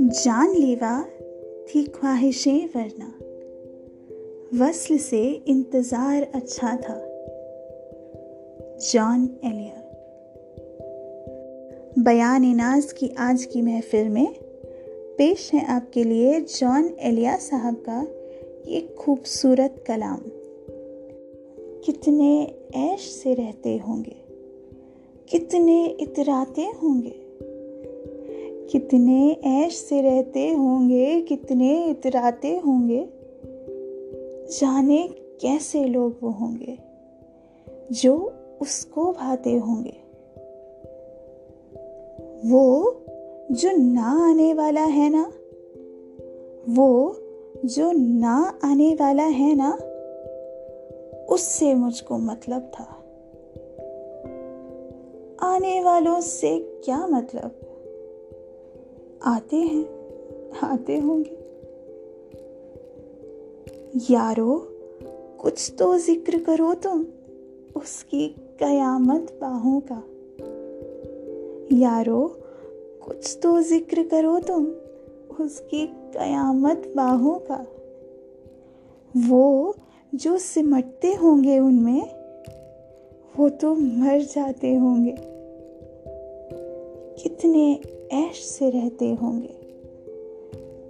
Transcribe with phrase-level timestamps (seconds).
[0.00, 1.02] जानलेवा
[1.66, 3.08] थी ख्वाहिशें वरना।
[4.64, 6.96] वस्ल से इंतज़ार अच्छा था।
[8.92, 9.80] जॉन एलियर।
[11.98, 14.34] बयान नाज की आज की महफिल में
[15.18, 18.02] पेश है आपके लिए जॉन एलिया साहब का
[18.68, 20.20] एक खूबसूरत कलाम।
[21.86, 22.32] कितने
[22.76, 24.16] ऐश से रहते होंगे,
[25.28, 27.21] कितने इतराते होंगे।
[28.70, 33.08] कितने ऐश से रहते होंगे, कितने इतराते होंगे।
[34.60, 35.08] जाने
[35.40, 36.78] कैसे लोग वो होंगे,
[37.92, 39.94] जो उसको भाते होंगे।
[42.48, 42.96] वो
[43.50, 45.32] जो ना आने वाला है ना,
[46.68, 47.16] वो
[47.64, 49.78] जो ना आने वाला है ना,
[51.30, 52.98] उससे मुझको मतलब था।
[55.46, 57.71] आने वालों से क्या मतलब?
[59.24, 59.84] आते हैं,
[60.62, 61.38] आते होंगे।
[64.14, 64.68] यारो,
[65.40, 67.06] कुछ तो ज़िक्र करो तुम
[67.76, 68.28] उसकी
[68.60, 70.02] कयामत बाहों का।
[71.76, 72.38] यारो,
[73.04, 74.66] कुछ तो ज़िक्र करो तुम
[75.44, 77.66] उसकी कयामत बाहों का।
[79.28, 79.74] वो
[80.14, 82.02] जो सिमटते होंगे उनमें,
[83.38, 85.31] वो तो मर जाते होंगे।
[87.22, 87.80] कितने
[88.12, 89.54] ऐश से रहते होंगे,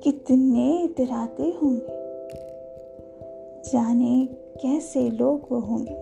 [0.03, 2.03] कितने इतराते होंगे,
[3.73, 4.29] जाने
[4.63, 5.97] कैसे लोग वो होंगे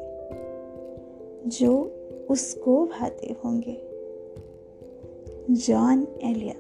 [1.49, 1.93] जो
[2.31, 3.77] उसको भाते होंगे।
[5.51, 6.55] जॉन एलिया।